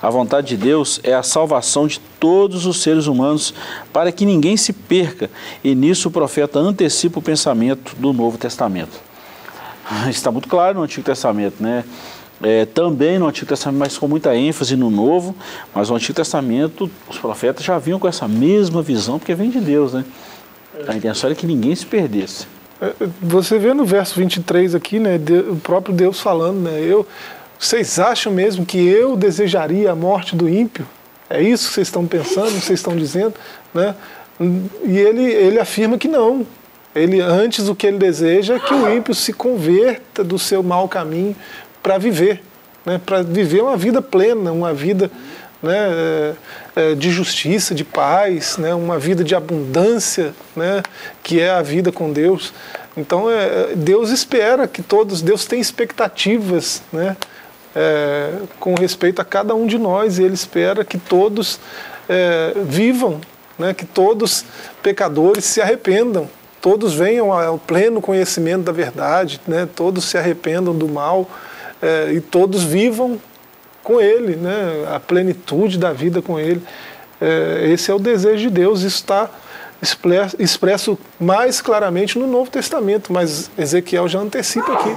[0.00, 3.52] A vontade de Deus é a salvação de todos os seres humanos
[3.92, 5.28] para que ninguém se perca,
[5.62, 9.00] e nisso o profeta antecipa o pensamento do Novo Testamento.
[10.08, 11.84] Está muito claro no Antigo Testamento, né?
[12.40, 15.34] É, também no Antigo Testamento, mas com muita ênfase no Novo,
[15.74, 19.58] mas no Antigo Testamento os profetas já vinham com essa mesma visão, porque vem de
[19.58, 20.04] Deus, né?
[20.86, 22.46] A intenção era que ninguém se perdesse.
[22.80, 25.18] É, você vê no verso 23 aqui, né,
[25.50, 27.04] o próprio Deus falando, né, eu,
[27.58, 30.86] vocês acham mesmo que eu desejaria a morte do ímpio?
[31.28, 33.34] É isso que vocês estão pensando, vocês estão dizendo?
[33.74, 33.94] Né?
[34.84, 36.46] E ele, ele afirma que não.
[36.94, 40.88] Ele Antes o que ele deseja é que o ímpio se converta do seu mau
[40.88, 41.36] caminho
[41.82, 42.42] para viver.
[42.86, 43.00] Né?
[43.04, 45.10] Para viver uma vida plena, uma vida
[45.62, 46.34] né, é,
[46.76, 50.82] é, de justiça, de paz, né, uma vida de abundância, né,
[51.22, 52.52] que é a vida com Deus.
[52.96, 57.16] Então, é, Deus espera que todos, Deus tem expectativas, né,
[57.74, 61.58] é, com respeito a cada um de nós e Ele espera que todos
[62.08, 63.20] é, vivam,
[63.58, 64.44] né, que todos
[64.82, 66.28] pecadores se arrependam,
[66.60, 71.28] todos venham ao pleno conhecimento da verdade, né, todos se arrependam do mal
[71.80, 73.20] é, e todos vivam
[73.82, 76.62] com Ele, né, a plenitude da vida com Ele.
[77.20, 79.30] É, esse é o desejo de Deus, isso está
[80.38, 84.96] expresso mais claramente no Novo Testamento, mas Ezequiel já antecipa aqui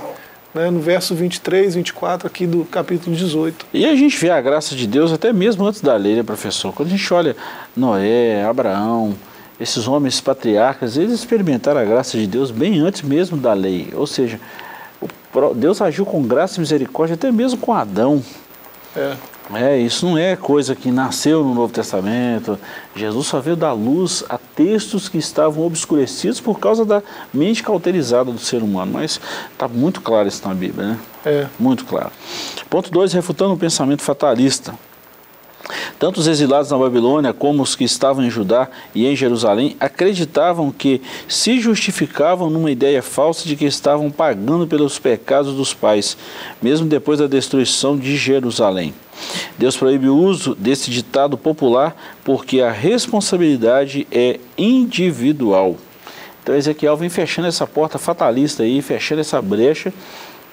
[0.53, 3.67] né, no verso 23, 24 aqui do capítulo 18.
[3.73, 6.73] E a gente vê a graça de Deus até mesmo antes da lei, né, professor?
[6.73, 7.35] Quando a gente olha
[7.75, 9.15] Noé, Abraão,
[9.59, 13.89] esses homens patriarcas, eles experimentaram a graça de Deus bem antes mesmo da lei.
[13.93, 14.39] Ou seja,
[15.55, 18.23] Deus agiu com graça e misericórdia até mesmo com Adão.
[18.95, 19.15] É.
[19.53, 22.57] É, isso não é coisa que nasceu no Novo Testamento.
[22.95, 28.31] Jesus só veio dar luz a textos que estavam obscurecidos por causa da mente cauterizada
[28.31, 28.93] do ser humano.
[28.93, 29.19] Mas
[29.51, 30.99] está muito claro isso na Bíblia, né?
[31.25, 31.47] É.
[31.59, 32.11] Muito claro.
[32.69, 34.73] Ponto 2, refutando o pensamento fatalista.
[35.99, 40.71] Tanto os exilados na Babilônia como os que estavam em Judá e em Jerusalém acreditavam
[40.71, 46.17] que se justificavam numa ideia falsa de que estavam pagando pelos pecados dos pais,
[46.61, 48.93] mesmo depois da destruição de Jerusalém.
[49.57, 55.77] Deus proíbe o uso desse ditado popular porque a responsabilidade é individual.
[56.41, 59.93] Então Ezequiel vem fechando essa porta fatalista aí, fechando essa brecha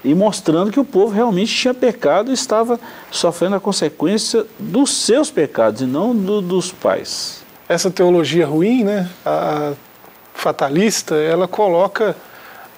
[0.05, 2.79] e mostrando que o povo realmente tinha pecado e estava
[3.11, 7.43] sofrendo a consequência dos seus pecados e não do, dos pais.
[7.69, 9.73] Essa teologia ruim, né, a
[10.35, 12.17] fatalista, ela coloca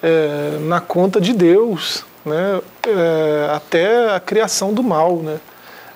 [0.01, 5.17] é, na conta de Deus né, é, até a criação do mal.
[5.17, 5.39] Né?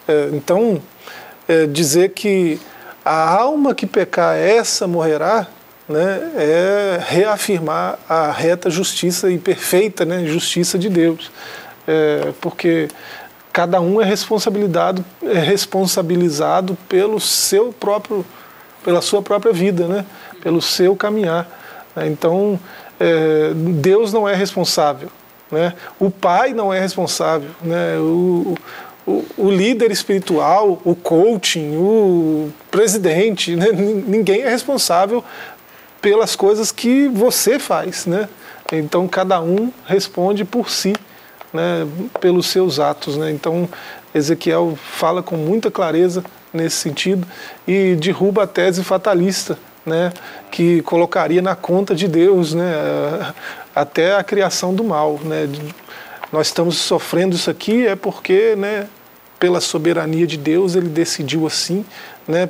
[0.08, 0.82] É, então,
[1.48, 2.60] é, dizer que
[3.04, 5.48] a alma que pecar, essa morrerá,
[5.88, 11.32] né, é reafirmar a reta justiça e perfeita né, justiça de Deus.
[11.88, 12.88] É, porque
[13.54, 18.26] cada um é, responsabilizado, é responsabilizado pelo seu próprio,
[18.84, 20.06] pela sua própria vida, né,
[20.42, 21.48] pelo seu caminhar.
[21.98, 22.60] Então,
[23.00, 25.10] é, Deus não é responsável.
[25.52, 25.74] Né?
[26.00, 27.50] O pai não é responsável.
[27.62, 27.98] Né?
[27.98, 28.56] O,
[29.06, 33.68] o, líder espiritual, o coaching, o presidente, né?
[33.72, 35.24] ninguém é responsável
[36.02, 38.28] pelas coisas que você faz, né?
[38.72, 40.94] Então cada um responde por si,
[41.54, 41.88] né?
[42.20, 43.32] Pelos seus atos, né?
[43.32, 43.70] Então
[44.14, 47.28] Ezequiel fala com muita clareza nesse sentido
[47.68, 50.12] e derruba a tese fatalista, né?
[50.52, 53.34] Que colocaria na conta de Deus, né?
[53.74, 55.48] Até a criação do mal, né?
[56.32, 58.88] Nós estamos sofrendo isso aqui é porque, né?
[59.46, 61.86] Pela soberania de Deus ele decidiu assim,
[62.28, 62.50] né?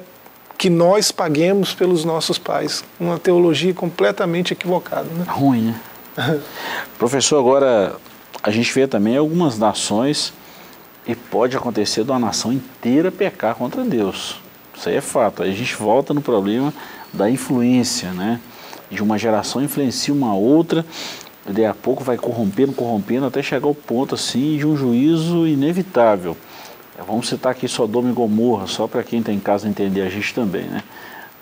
[0.58, 2.86] que nós paguemos pelos nossos pais.
[2.98, 5.04] Uma teologia completamente equivocada.
[5.04, 5.26] Né?
[5.28, 5.76] Ruim,
[6.16, 6.40] né?
[6.98, 7.98] Professor, agora
[8.42, 10.32] a gente vê também algumas nações
[11.06, 14.40] e pode acontecer de uma nação inteira pecar contra Deus.
[14.74, 15.44] Isso aí é fato.
[15.44, 16.74] Aí a gente volta no problema
[17.12, 18.40] da influência, né?
[18.90, 20.86] De uma geração influencia uma outra
[21.54, 26.36] daí a pouco vai corrompendo, corrompendo, até chegar ao ponto assim de um juízo inevitável.
[26.98, 30.10] É, vamos citar aqui Sodoma e Gomorra, só para quem está em casa entender a
[30.10, 30.82] gente também, né?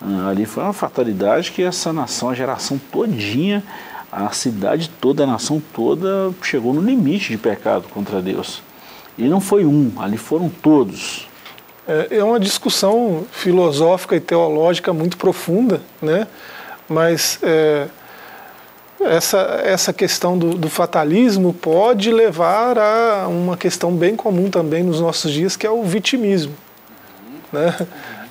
[0.02, 3.64] Ah, ali foi uma fatalidade que essa nação, a geração todinha,
[4.12, 8.62] a cidade toda, a nação toda chegou no limite de pecado contra Deus.
[9.18, 11.28] E não foi um, ali foram todos.
[11.88, 16.28] É, é uma discussão filosófica e teológica muito profunda, né?
[16.90, 17.88] Mas é,
[19.06, 25.00] essa, essa questão do, do, fatalismo pode levar a uma questão bem comum também nos
[25.00, 26.56] nossos dias, que é o vitimismo.
[27.52, 27.76] Né?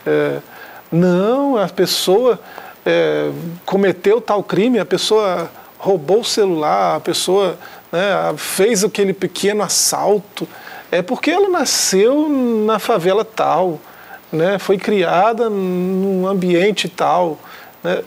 [0.04, 0.38] É,
[0.90, 2.40] não, a pessoa
[2.84, 3.30] é,
[3.64, 7.56] cometeu tal crime, a pessoa roubou o celular, a pessoa
[7.90, 10.48] né, fez aquele pequeno assalto,
[10.90, 13.78] é porque ela nasceu na favela tal,
[14.32, 17.38] né, foi criada num ambiente tal.
[17.82, 18.02] Né,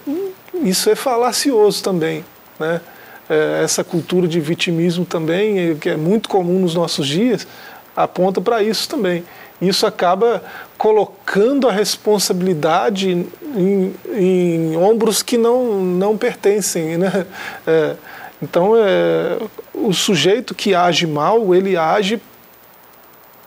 [0.63, 2.23] isso é falacioso também.
[2.59, 2.81] Né?
[3.29, 7.47] É, essa cultura de vitimismo também, que é muito comum nos nossos dias,
[7.95, 9.23] aponta para isso também.
[9.61, 10.43] Isso acaba
[10.77, 16.97] colocando a responsabilidade em, em ombros que não, não pertencem.
[16.97, 17.25] Né?
[17.65, 17.95] É,
[18.41, 19.39] então, é,
[19.73, 22.21] o sujeito que age mal, ele age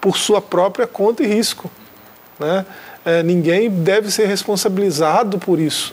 [0.00, 1.70] por sua própria conta e risco.
[2.38, 2.64] Né?
[3.04, 5.92] É, ninguém deve ser responsabilizado por isso.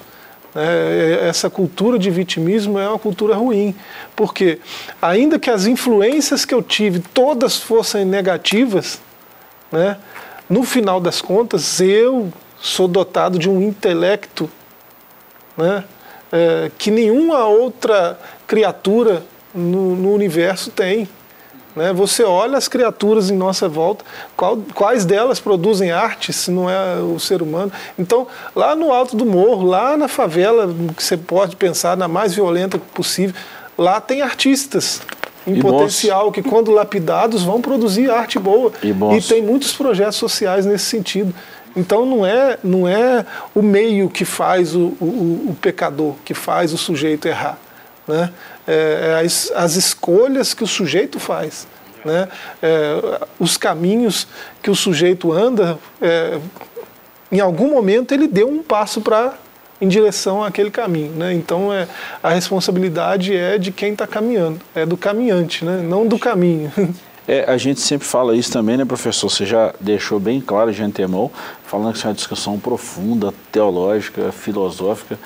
[0.55, 3.75] É, essa cultura de vitimismo é uma cultura ruim,
[4.15, 4.59] porque
[5.01, 9.01] ainda que as influências que eu tive todas fossem negativas,
[9.69, 9.97] né,
[10.49, 14.49] no final das contas eu sou dotado de um intelecto
[15.57, 15.83] né,
[16.31, 21.07] é, que nenhuma outra criatura no, no universo tem.
[21.75, 21.91] Né?
[21.93, 26.97] Você olha as criaturas em nossa volta, qual, quais delas produzem arte, se não é
[26.97, 27.71] o ser humano.
[27.99, 32.33] Então, lá no alto do morro, lá na favela, que você pode pensar na mais
[32.33, 33.35] violenta possível,
[33.77, 35.01] lá tem artistas
[35.45, 36.33] em e potencial bons.
[36.33, 38.71] que, quando lapidados, vão produzir arte boa.
[38.81, 41.33] E, e tem muitos projetos sociais nesse sentido.
[41.75, 46.71] Então não é, não é o meio que faz o, o, o pecador, que faz
[46.71, 47.59] o sujeito errar.
[48.07, 48.31] Né?
[48.67, 51.67] É, é as, as, escolhas que o sujeito faz,
[52.03, 52.27] né?
[52.61, 54.27] É, os caminhos
[54.61, 56.39] que o sujeito anda, é,
[57.31, 59.33] em algum momento ele deu um passo para
[59.81, 61.33] em direção àquele caminho, né?
[61.33, 61.87] Então é,
[62.21, 65.81] a responsabilidade é de quem está caminhando, é do caminhante, né?
[65.81, 66.71] Não do caminho.
[67.27, 69.31] É, a gente sempre fala isso também, né, professor?
[69.31, 71.31] Você já deixou bem claro de antemão,
[71.65, 75.17] falando que isso é uma discussão profunda, teológica, filosófica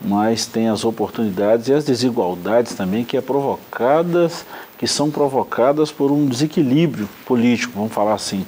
[0.00, 4.44] mas tem as oportunidades e as desigualdades também que é provocadas,
[4.78, 8.44] que são provocadas por um desequilíbrio político, vamos falar assim,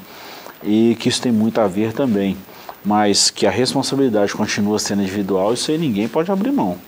[0.62, 2.36] e que isso tem muito a ver também,
[2.84, 6.78] mas que a responsabilidade continua sendo individual, isso aí ninguém pode abrir mão.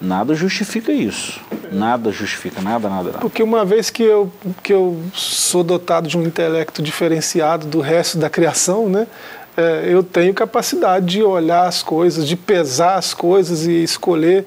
[0.00, 1.40] Nada justifica isso.
[1.72, 3.18] Nada justifica, nada, nada, nada.
[3.18, 4.30] Porque uma vez que eu,
[4.62, 9.06] que eu sou dotado de um intelecto diferenciado do resto da criação, né,
[9.56, 14.46] é, eu tenho capacidade de olhar as coisas, de pesar as coisas e escolher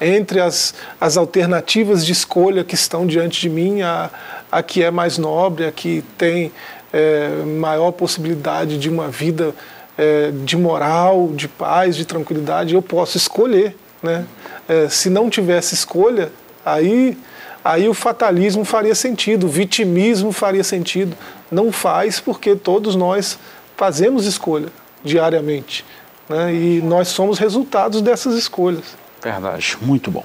[0.00, 4.10] entre as, as alternativas de escolha que estão diante de mim, a,
[4.50, 6.52] a que é mais nobre, a que tem
[6.92, 9.54] é, maior possibilidade de uma vida
[9.98, 13.76] é, de moral, de paz, de tranquilidade, eu posso escolher.
[14.02, 14.24] Né?
[14.68, 16.30] É, se não tivesse escolha,
[16.64, 17.16] aí,
[17.64, 21.16] aí o fatalismo faria sentido, o vitimismo faria sentido.
[21.50, 23.38] Não faz porque todos nós
[23.76, 24.68] fazemos escolha
[25.02, 25.84] diariamente.
[26.28, 26.54] Né?
[26.54, 28.84] E nós somos resultados dessas escolhas.
[29.22, 30.24] Verdade, muito bom.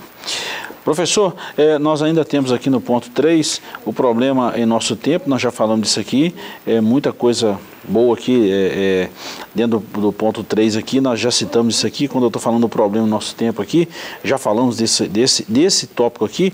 [0.89, 5.39] Professor, eh, nós ainda temos aqui no ponto 3 o problema em nosso tempo, nós
[5.39, 6.33] já falamos disso aqui,
[6.65, 9.09] é muita coisa boa aqui, é, é,
[9.53, 12.61] dentro do, do, ponto 3 aqui, nós já citamos isso aqui, quando eu estou falando
[12.61, 13.87] do problema no nosso tempo aqui,
[14.23, 16.51] já falamos desse, desse, desse tópico aqui,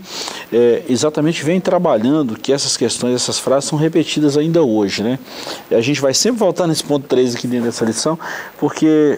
[0.51, 5.17] é, exatamente vem trabalhando que essas questões, essas frases são repetidas ainda hoje, né?
[5.71, 8.19] A gente vai sempre voltar nesse ponto 3 aqui dentro dessa lição,
[8.59, 9.17] porque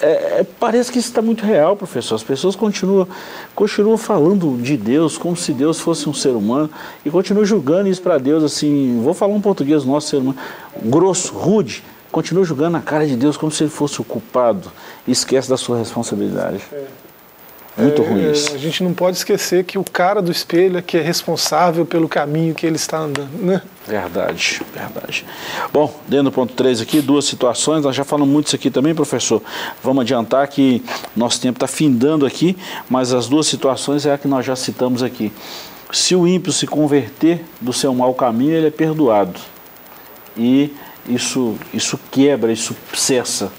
[0.00, 2.14] é, é, parece que isso está muito real, professor.
[2.14, 3.06] As pessoas continuam,
[3.54, 6.70] continuam falando de Deus como se Deus fosse um ser humano
[7.04, 9.00] e continuam julgando isso para Deus assim.
[9.02, 10.38] Vou falar um português nosso ser humano,
[10.82, 11.84] grosso, rude.
[12.10, 14.72] Continua julgando a cara de Deus como se ele fosse o culpado
[15.06, 16.60] e esquece da sua responsabilidade.
[16.72, 16.99] É.
[17.76, 18.54] Muito é, ruim isso.
[18.54, 22.08] A gente não pode esquecer que o cara do espelho é que é responsável pelo
[22.08, 23.62] caminho que ele está andando, né?
[23.86, 25.24] Verdade, verdade.
[25.72, 28.94] Bom, dentro do ponto 3 aqui, duas situações, nós já falamos muito isso aqui também,
[28.94, 29.42] professor.
[29.82, 30.82] Vamos adiantar que
[31.16, 32.56] nosso tempo está findando aqui,
[32.88, 35.32] mas as duas situações é a que nós já citamos aqui.
[35.92, 39.40] Se o ímpio se converter do seu mau caminho, ele é perdoado.
[40.36, 40.72] E
[41.08, 43.50] isso, isso quebra, isso cessa.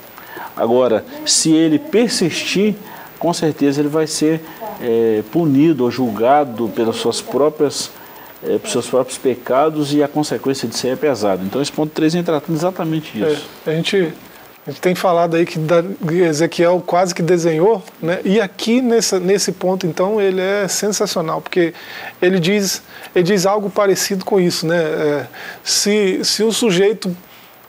[0.56, 2.76] Agora, se ele persistir
[3.22, 4.42] com certeza ele vai ser
[4.82, 7.92] é, punido ou julgado pelas suas próprias
[8.44, 11.44] é, pelos seus próprios pecados e a consequência de ser é pesada.
[11.44, 13.48] Então esse ponto 3 vem tratando exatamente disso.
[13.68, 14.12] É, a, gente,
[14.66, 15.60] a gente tem falado aí que
[16.28, 18.20] Ezequiel quase que desenhou, né?
[18.26, 21.76] e aqui nessa, nesse ponto então ele é sensacional, porque
[22.20, 22.82] ele diz,
[23.14, 24.66] ele diz algo parecido com isso.
[24.66, 24.82] Né?
[24.82, 25.28] É,
[25.64, 27.16] se, se o sujeito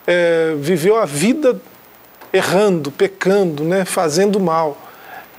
[0.06, 1.60] é, viveu a vida
[2.32, 3.84] errando, pecando, né?
[3.84, 4.78] fazendo mal,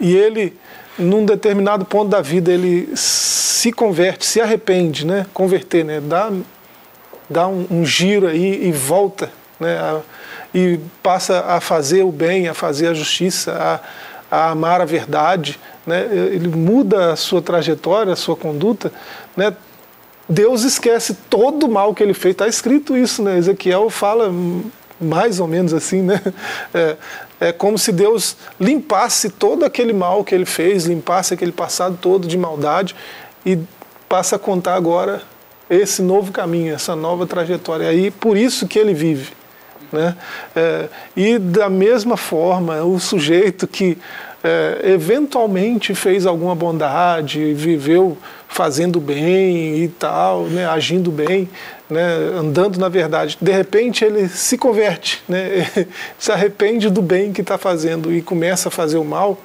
[0.03, 0.53] e ele
[0.99, 5.25] num determinado ponto da vida ele se converte, se arrepende, né?
[5.33, 6.01] Converter, né?
[6.01, 6.29] Dá,
[7.29, 9.77] dá um, um giro aí e volta, né?
[9.79, 10.01] A,
[10.53, 13.53] e passa a fazer o bem, a fazer a justiça,
[14.29, 16.05] a, a amar a verdade, né?
[16.11, 18.91] Ele muda a sua trajetória, a sua conduta,
[19.37, 19.55] né?
[20.27, 22.33] Deus esquece todo o mal que ele fez.
[22.33, 23.37] Está escrito isso, né?
[23.37, 24.31] Ezequiel fala
[24.99, 26.21] mais ou menos assim, né?
[26.73, 26.97] É,
[27.43, 32.25] é como se Deus limpasse todo aquele mal que ele fez, limpasse aquele passado todo
[32.25, 32.95] de maldade
[33.45, 33.59] e
[34.07, 35.21] passa a contar agora
[35.69, 37.89] esse novo caminho, essa nova trajetória.
[37.89, 39.31] Aí por isso que ele vive,
[39.91, 40.15] né?
[40.55, 40.87] É,
[41.17, 43.97] e da mesma forma, o sujeito que
[44.43, 48.17] é, eventualmente fez alguma bondade, viveu
[48.47, 51.49] fazendo bem e tal, né, agindo bem,
[51.93, 52.01] né,
[52.37, 53.37] andando na verdade.
[53.39, 55.67] De repente ele se converte, né,
[56.17, 59.37] se arrepende do bem que está fazendo e começa a fazer o mal.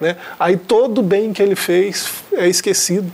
[0.00, 3.10] Né, aí todo o bem que ele fez é esquecido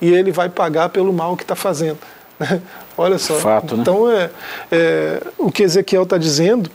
[0.00, 1.98] e ele vai pagar pelo mal que está fazendo.
[2.38, 2.60] Né.
[2.98, 3.36] Olha só.
[3.36, 3.80] Fato, né?
[3.80, 4.28] então é,
[4.70, 6.70] é o que Ezequiel está dizendo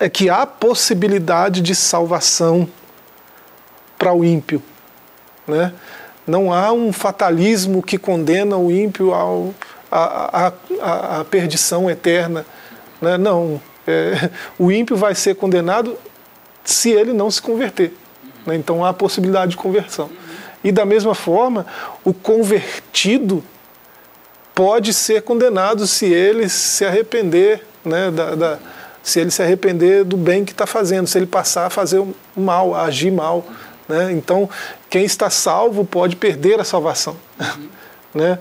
[0.00, 2.68] é que há possibilidade de salvação
[3.96, 4.60] para o ímpio.
[5.46, 5.72] Né?
[6.26, 9.54] Não há um fatalismo que condena o ímpio ao,
[9.98, 12.44] a, a, a perdição eterna.
[13.00, 13.16] Né?
[13.16, 13.60] Não.
[13.86, 15.96] É, o ímpio vai ser condenado
[16.64, 17.94] se ele não se converter.
[18.46, 18.56] Né?
[18.56, 20.10] Então há a possibilidade de conversão.
[20.62, 21.66] E da mesma forma,
[22.02, 23.44] o convertido
[24.54, 28.58] pode ser condenado se ele se arrepender né, da, da,
[29.02, 32.14] se ele se arrepender do bem que está fazendo, se ele passar a fazer o
[32.34, 33.44] mal, a agir mal.
[33.86, 34.12] Né?
[34.12, 34.48] Então,
[34.88, 37.68] quem está salvo pode perder a salvação, uhum.
[38.14, 38.38] né?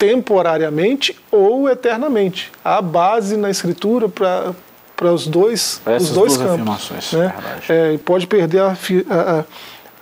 [0.00, 2.50] Temporariamente ou eternamente.
[2.64, 4.54] Há base na Escritura para
[4.96, 7.12] para os dois, os dois campos.
[7.12, 7.34] Né?
[7.70, 8.76] É, pode perder a,
[9.08, 9.44] a,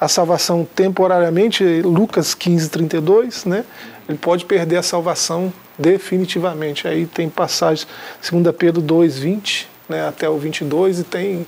[0.00, 3.64] a, salvação temporariamente, Lucas 15, 32, né?
[4.08, 6.88] ele pode perder a salvação definitivamente.
[6.88, 7.86] Aí tem passagens,
[8.28, 11.46] 2 Pedro 2, 20 né, até o 22, e tem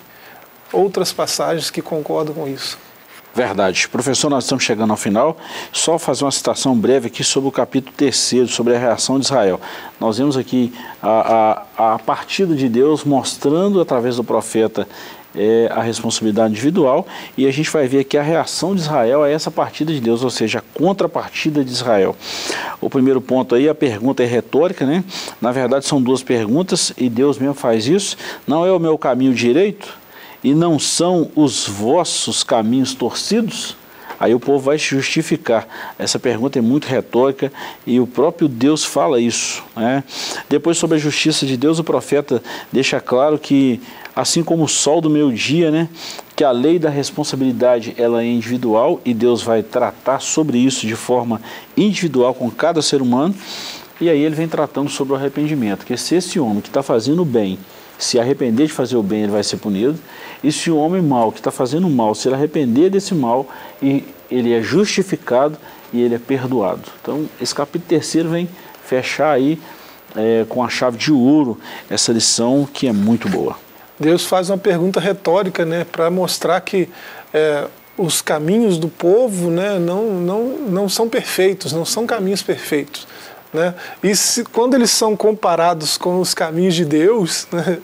[0.73, 2.79] outras passagens que concordam com isso.
[3.35, 3.89] Verdade.
[3.89, 5.37] Professor, nós estamos chegando ao final.
[5.73, 9.61] Só fazer uma citação breve aqui sobre o capítulo 3, sobre a reação de Israel.
[10.01, 14.87] Nós vemos aqui a, a, a partida de Deus mostrando através do profeta
[15.35, 17.07] é, a responsabilidade individual
[17.37, 20.25] e a gente vai ver aqui a reação de Israel a essa partida de Deus,
[20.25, 22.17] ou seja, a contrapartida de Israel.
[22.81, 25.05] O primeiro ponto aí, a pergunta é retórica, né?
[25.41, 28.17] Na verdade são duas perguntas e Deus mesmo faz isso.
[28.47, 30.00] Não é o meu caminho direito?
[30.43, 33.77] E não são os vossos caminhos torcidos?
[34.21, 35.67] Aí o povo vai justificar.
[35.99, 37.51] Essa pergunta é muito retórica
[37.87, 39.65] e o próprio Deus fala isso.
[39.75, 40.05] Né?
[40.47, 43.81] Depois, sobre a justiça de Deus, o profeta deixa claro que,
[44.15, 45.89] assim como o sol do meio-dia, né,
[46.37, 50.97] que a lei da responsabilidade ela é individual e Deus vai tratar sobre isso de
[50.97, 51.41] forma
[51.75, 53.35] individual com cada ser humano.
[54.03, 57.23] E aí ele vem tratando sobre o arrependimento, que se esse homem que está fazendo
[57.23, 57.59] o bem
[57.99, 59.99] se arrepender de fazer o bem, ele vai ser punido.
[60.43, 63.47] E se o homem mau que está fazendo mal, se ele arrepender desse mal,
[63.83, 65.59] ele é justificado
[65.93, 66.83] e ele é perdoado.
[67.03, 68.49] Então, esse capítulo terceiro vem
[68.85, 69.61] fechar aí
[70.17, 73.57] é, com a chave de ouro essa lição que é muito boa.
[73.99, 76.89] Deus faz uma pergunta retórica, né, para mostrar que
[77.35, 77.67] é,
[77.99, 83.07] os caminhos do povo, né, não, não, não são perfeitos, não são caminhos perfeitos.
[83.53, 83.75] Né?
[84.03, 87.79] E se, quando eles são comparados com os caminhos de Deus, né,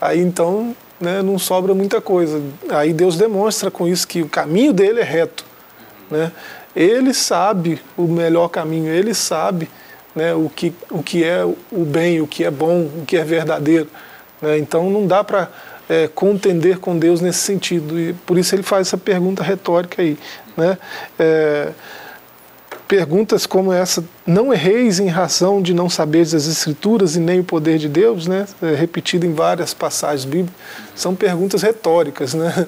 [0.00, 2.40] aí então né, não sobra muita coisa.
[2.70, 5.44] Aí Deus demonstra com isso que o caminho dele é reto.
[6.10, 6.30] Né?
[6.74, 9.68] Ele sabe o melhor caminho, ele sabe
[10.14, 13.24] né, o, que, o que é o bem, o que é bom, o que é
[13.24, 13.88] verdadeiro.
[14.40, 14.58] Né?
[14.58, 15.48] Então não dá para
[15.88, 17.98] é, contender com Deus nesse sentido.
[17.98, 20.18] E por isso ele faz essa pergunta retórica aí.
[20.56, 20.78] Né?
[21.18, 21.68] É,
[22.86, 27.44] perguntas como essa, não erreis em razão de não saberes as escrituras e nem o
[27.44, 28.46] poder de Deus, né?
[28.62, 30.54] É, repetido em várias passagens bíblicas,
[30.94, 32.66] são perguntas retóricas, né?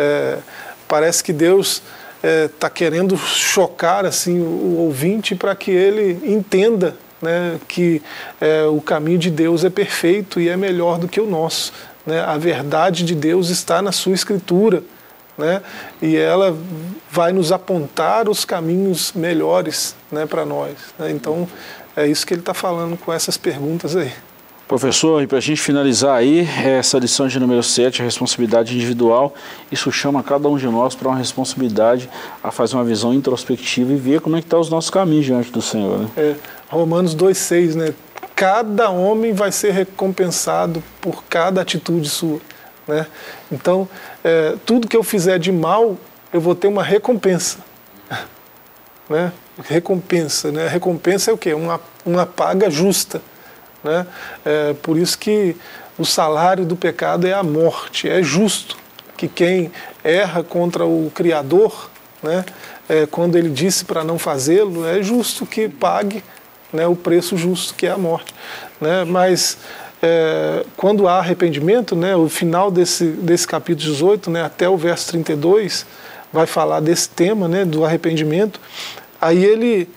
[0.00, 0.38] É,
[0.86, 1.82] parece que Deus
[2.22, 8.00] está é, querendo chocar assim o, ouvinte para que ele entenda né, que
[8.40, 11.72] é, o caminho de Deus é perfeito e é melhor do que o nosso.
[12.06, 12.20] Né?
[12.20, 14.82] A verdade de Deus está na sua escritura.
[15.38, 15.62] Né?
[16.02, 16.54] E ela
[17.10, 20.74] vai nos apontar os caminhos melhores, né, para nós.
[20.98, 21.10] Né?
[21.12, 21.48] Então
[21.96, 24.12] é isso que ele está falando com essas perguntas aí.
[24.68, 29.34] Professor, e para a gente finalizar aí, essa lição de número 7, a responsabilidade individual,
[29.72, 32.10] isso chama cada um de nós para uma responsabilidade
[32.44, 35.24] a fazer uma visão introspectiva e ver como é que estão tá os nossos caminhos
[35.24, 36.00] diante do Senhor.
[36.00, 36.08] Né?
[36.18, 36.34] É,
[36.68, 37.94] Romanos 2,6, né?
[38.36, 42.38] Cada homem vai ser recompensado por cada atitude sua.
[42.88, 43.06] Né?
[43.52, 43.88] Então,
[44.24, 45.96] é, tudo que eu fizer de mal,
[46.32, 47.58] eu vou ter uma recompensa.
[49.08, 49.32] Né?
[49.64, 50.68] Recompensa, né?
[50.68, 51.54] Recompensa é o quê?
[51.54, 53.22] Uma, uma paga justa.
[53.82, 54.06] Né?
[54.44, 55.56] É, por isso que
[55.98, 58.06] o salário do pecado é a morte.
[58.06, 58.76] É justo
[59.16, 59.72] que quem
[60.04, 61.90] erra contra o Criador,
[62.22, 62.44] né,
[62.88, 66.22] é, quando ele disse para não fazê-lo, é justo que pague
[66.72, 68.32] né, o preço justo, que é a morte.
[68.80, 69.04] Né?
[69.04, 69.58] Mas
[70.02, 75.08] é, quando há arrependimento, né, o final desse, desse capítulo 18, né, até o verso
[75.08, 75.84] 32,
[76.32, 78.60] vai falar desse tema né, do arrependimento.
[79.20, 79.88] Aí ele,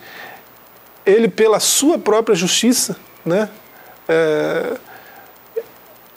[1.05, 3.47] ele pela sua própria justiça, né,
[4.09, 4.77] é,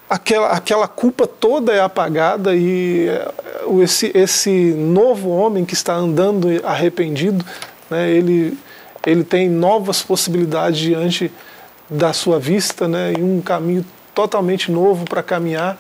[0.09, 3.33] aquela, aquela culpa toda é apagada e é,
[3.83, 7.45] esse, esse novo homem que está andando arrependido,
[7.91, 8.57] né, ele,
[9.07, 11.31] ele tem novas possibilidades diante
[11.89, 15.79] da sua vista né, e um caminho totalmente novo para caminhar,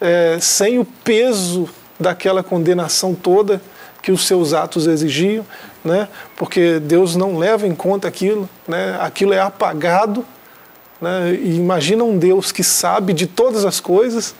[0.00, 3.60] é, sem o peso daquela condenação toda
[4.02, 5.44] que os seus atos exigiam,
[5.84, 10.24] né, porque Deus não leva em conta aquilo, né, aquilo é apagado
[11.02, 11.34] né?
[11.34, 14.36] E imagina um Deus que sabe de todas as coisas,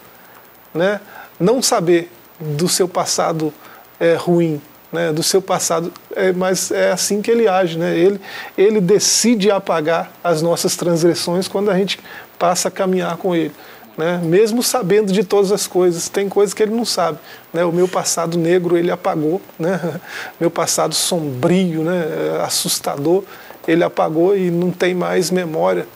[0.72, 1.00] né?
[1.40, 2.08] não saber
[2.38, 3.52] do seu passado
[3.98, 4.62] é, ruim,
[4.92, 5.12] né?
[5.12, 7.78] do seu passado, é, mas é assim que ele age.
[7.78, 7.96] Né?
[7.96, 8.20] Ele,
[8.56, 11.98] ele decide apagar as nossas transgressões quando a gente
[12.38, 13.52] passa a caminhar com ele.
[13.96, 14.20] Né?
[14.22, 17.18] Mesmo sabendo de todas as coisas, tem coisas que ele não sabe.
[17.52, 17.64] Né?
[17.64, 20.00] O meu passado negro ele apagou, né?
[20.40, 22.04] meu passado sombrio, né?
[22.44, 23.24] assustador,
[23.66, 25.86] ele apagou e não tem mais memória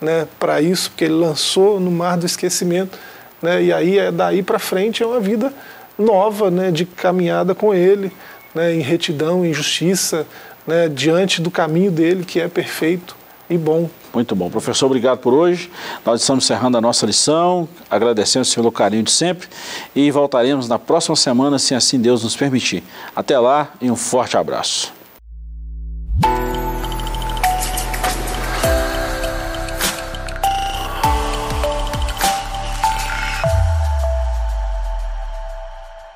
[0.00, 2.98] né, para isso, porque ele lançou no mar do esquecimento.
[3.42, 5.52] Né, e aí, é daí para frente, é uma vida
[5.98, 8.10] nova de caminhada com ele,
[8.54, 10.26] né, em retidão, em justiça,
[10.66, 13.16] né, diante do caminho dele, que é perfeito
[13.48, 13.88] e bom.
[14.12, 14.50] Muito bom.
[14.50, 15.70] Professor, obrigado por hoje.
[16.04, 19.48] Nós estamos encerrando a nossa lição, agradecendo pelo carinho de sempre
[19.94, 22.82] e voltaremos na próxima semana, se assim Deus nos permitir.
[23.14, 24.92] Até lá e um forte abraço.